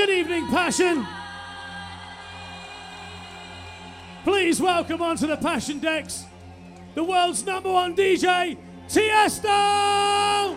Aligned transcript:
Good 0.00 0.08
evening, 0.08 0.46
Passion. 0.46 1.06
Please 4.24 4.58
welcome 4.58 5.02
onto 5.02 5.26
the 5.26 5.36
Passion 5.36 5.78
decks 5.78 6.24
the 6.94 7.04
world's 7.04 7.44
number 7.44 7.70
one 7.70 7.94
DJ, 7.94 8.56
Tiesto! 8.88 10.56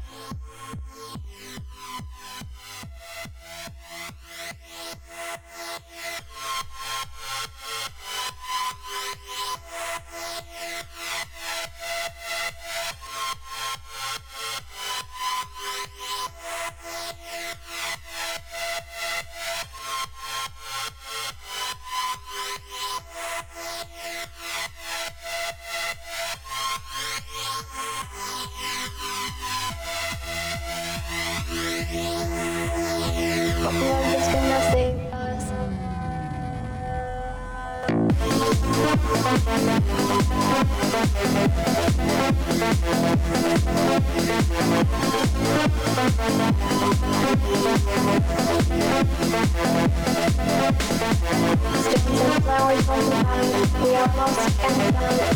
we 53.81 53.95
are 53.95 54.07
lost 54.15 54.61
and 54.61 54.93
dying 54.93 55.31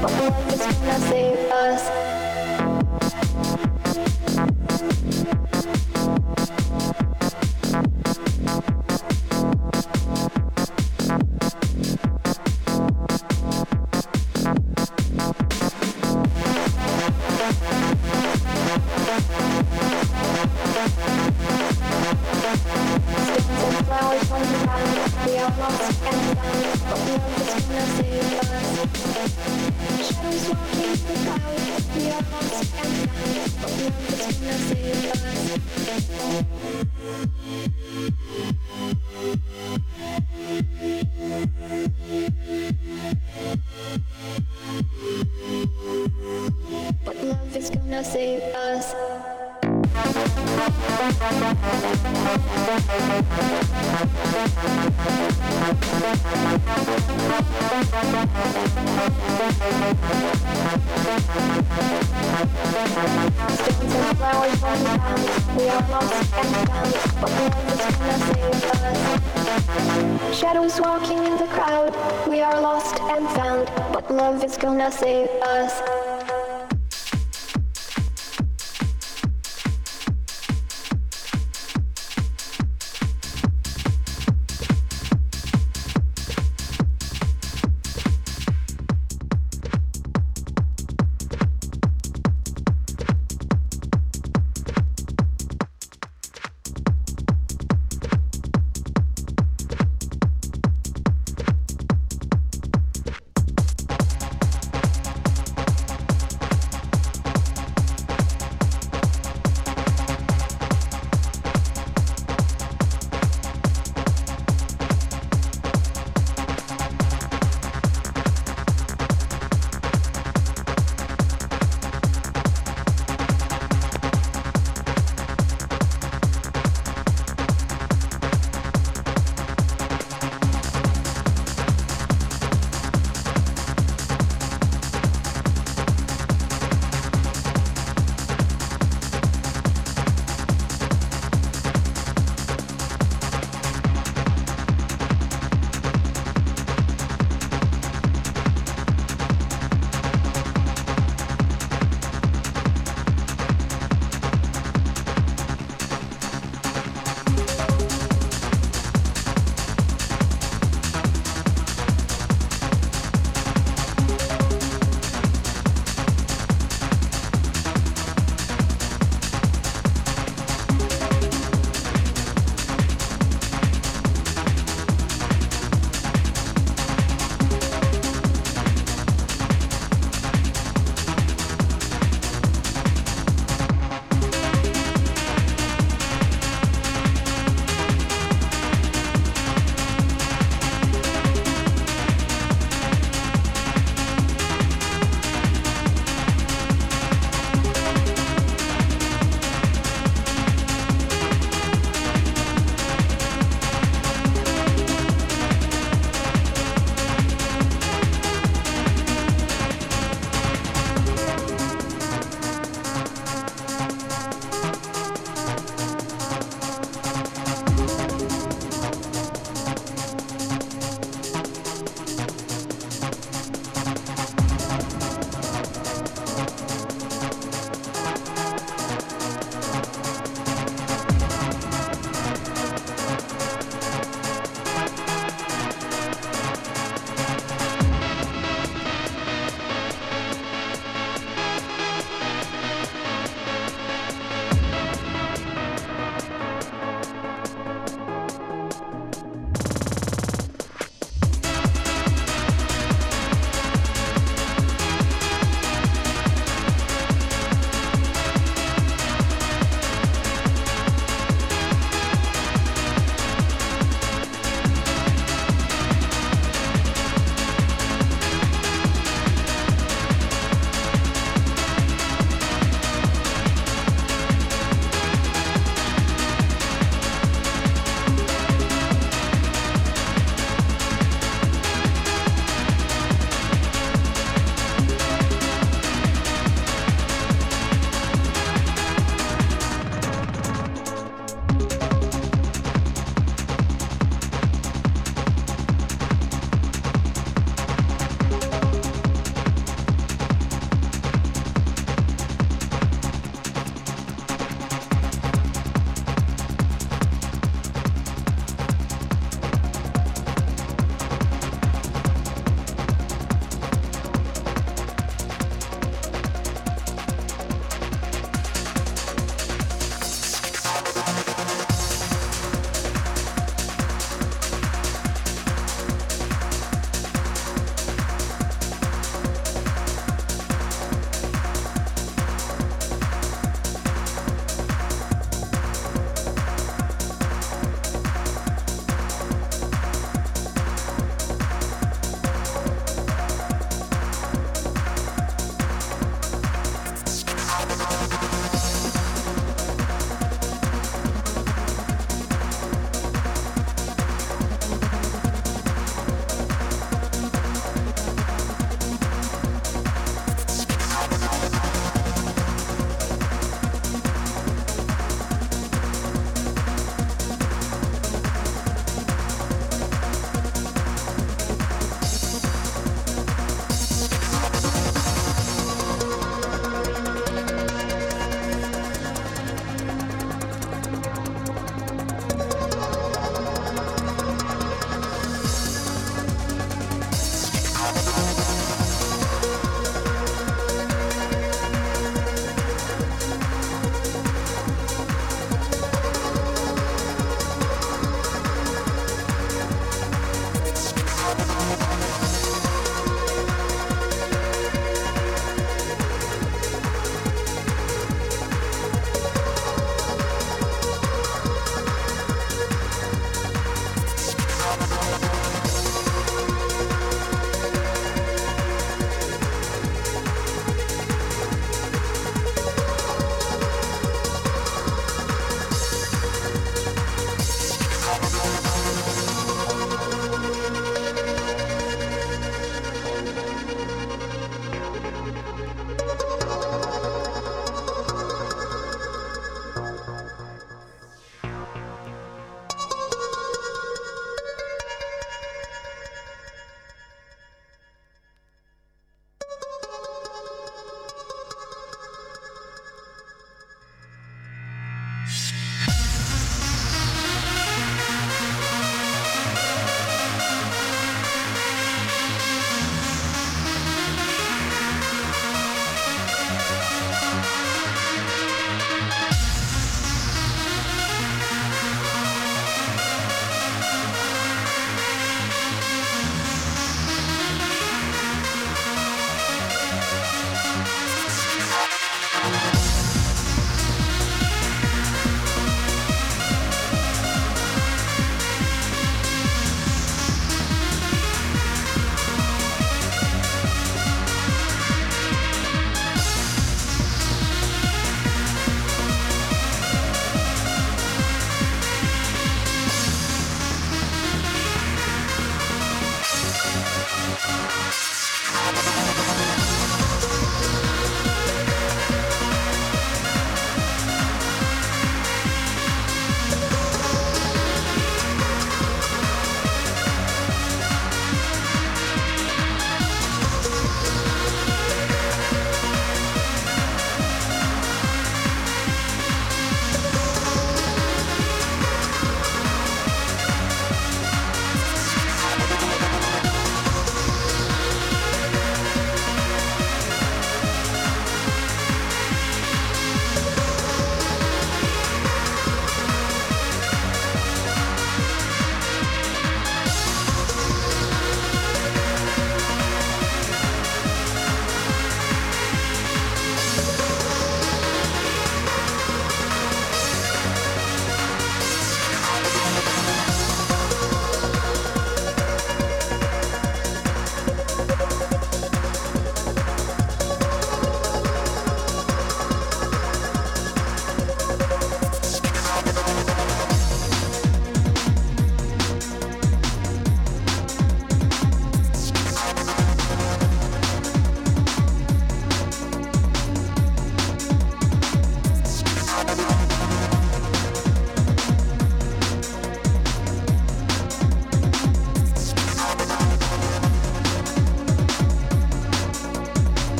but 0.00 0.12
life 0.12 0.52
is 0.52 0.60
gonna 0.60 0.98
save 1.08 1.50
us. 1.52 2.03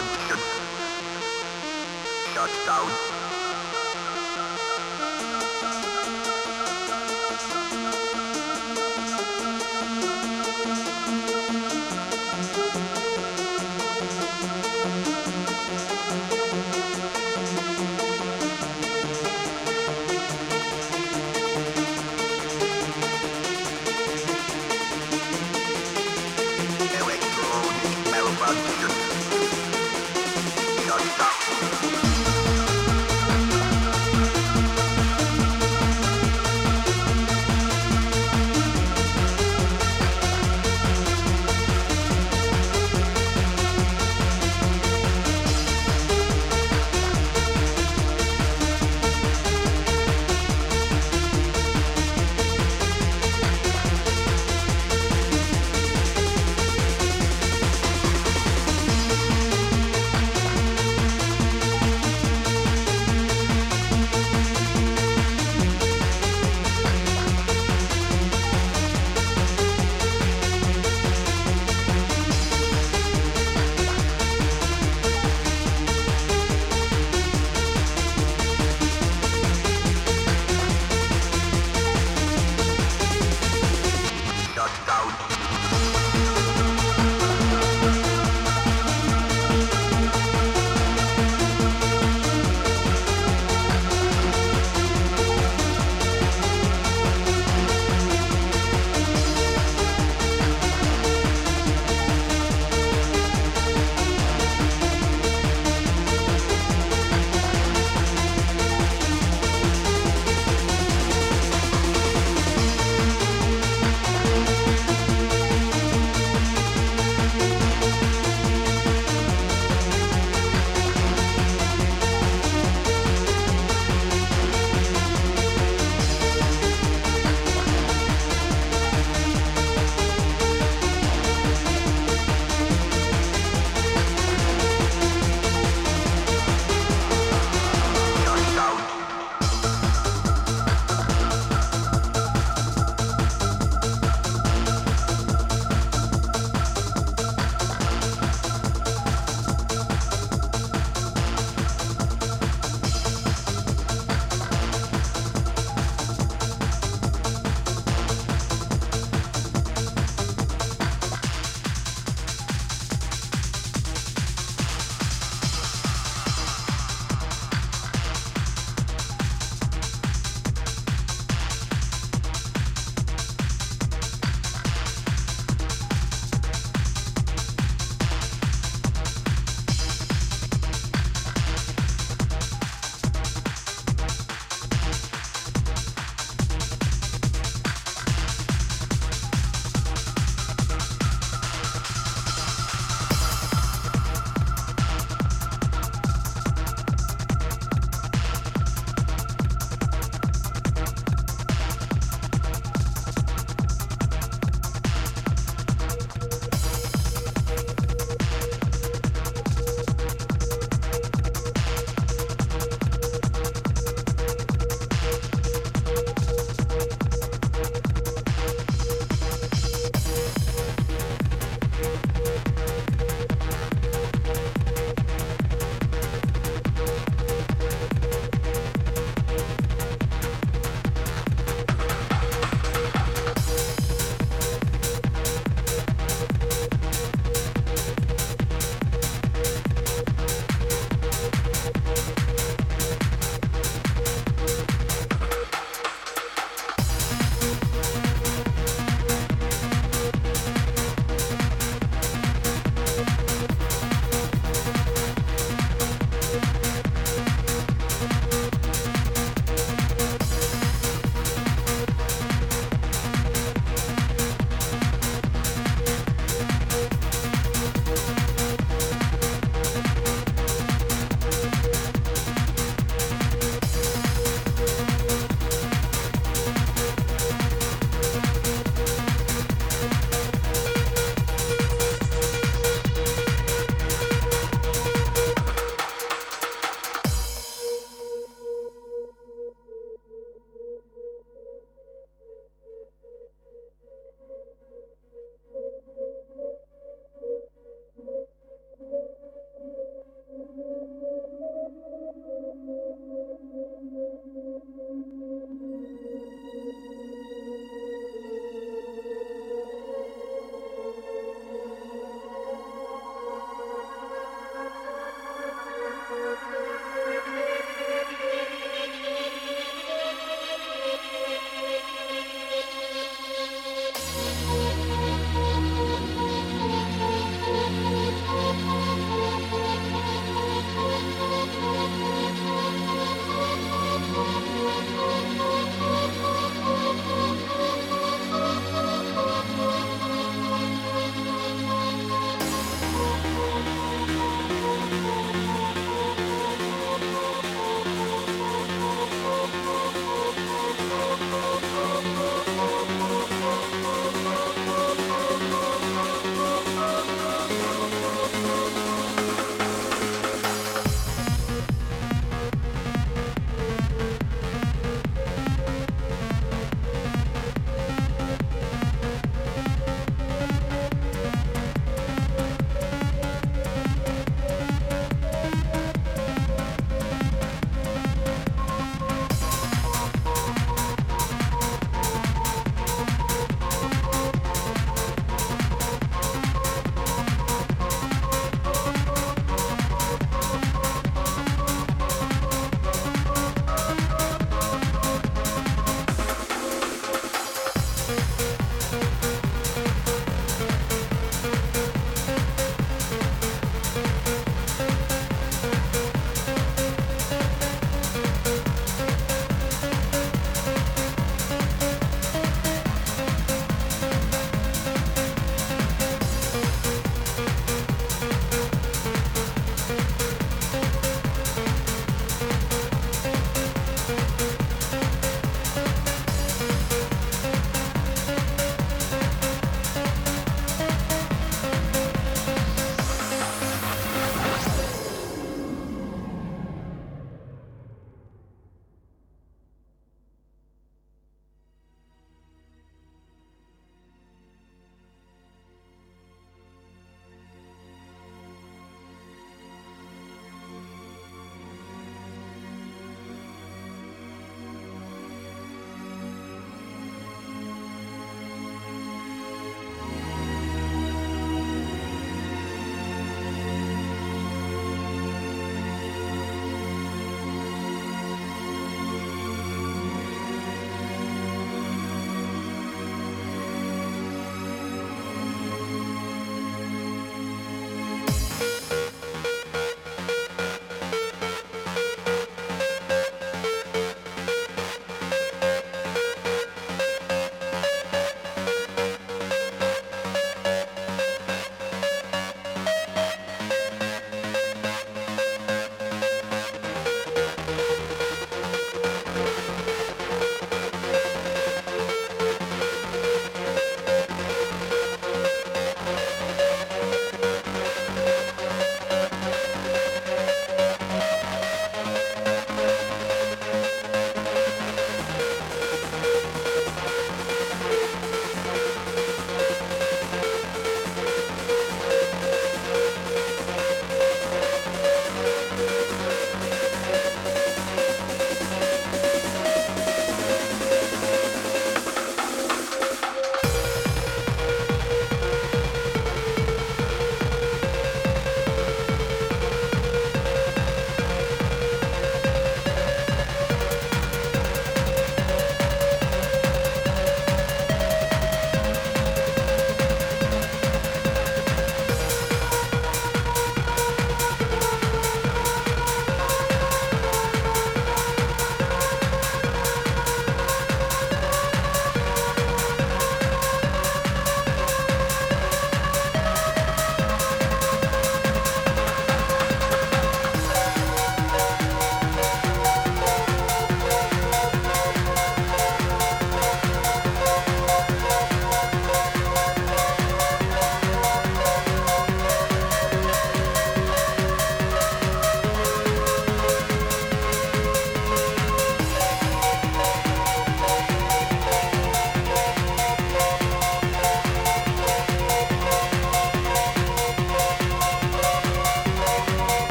Malfunction. 0.00 0.39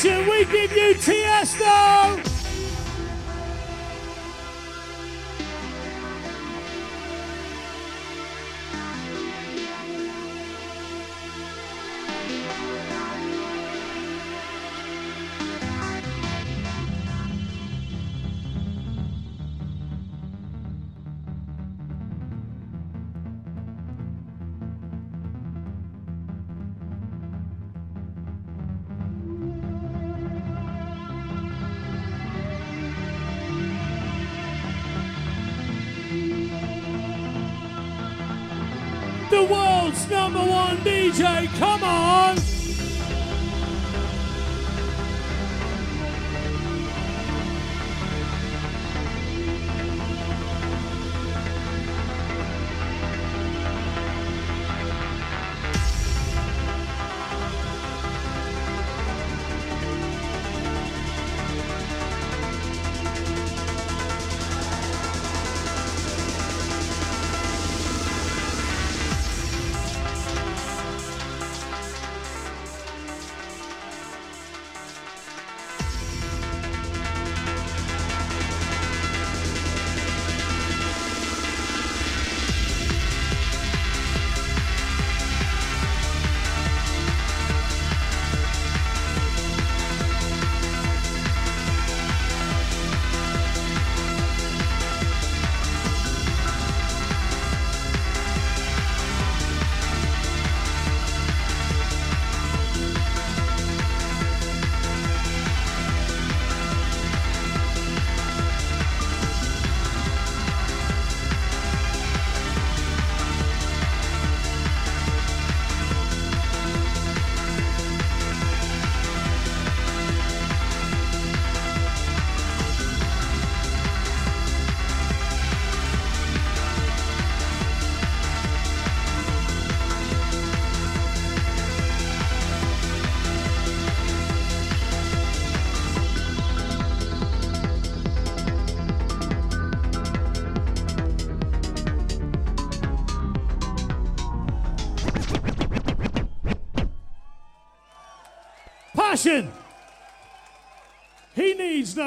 Passion, 0.00 0.28
we 0.28 0.44
give 0.44 0.70
you 0.76 0.94
Tiesto! 0.94 1.97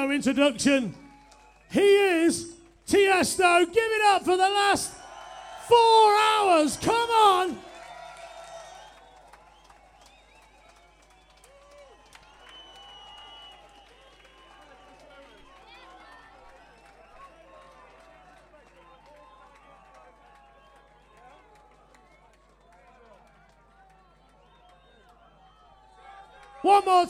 No 0.02 0.10
introduction. 0.10 0.94
He 1.70 1.80
is 1.80 2.52
Tiesto. 2.88 3.64
Give 3.66 3.76
it 3.76 4.02
up 4.06 4.24
for 4.24 4.36
the 4.36 4.48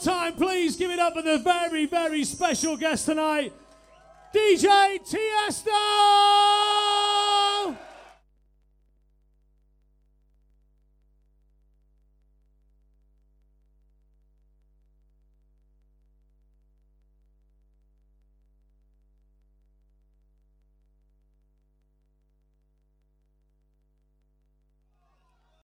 time, 0.03 0.33
please 0.33 0.75
give 0.75 0.91
it 0.91 0.99
up 0.99 1.13
for 1.13 1.21
the 1.21 1.37
very, 1.37 1.85
very 1.85 2.23
special 2.23 2.75
guest 2.77 3.05
tonight, 3.05 3.53
DJ! 4.33 4.92